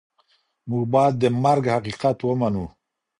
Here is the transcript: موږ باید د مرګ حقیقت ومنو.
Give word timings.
موږ 0.69 0.83
باید 0.93 1.13
د 1.21 1.23
مرګ 1.43 1.63
حقیقت 1.75 2.17
ومنو. 2.21 2.65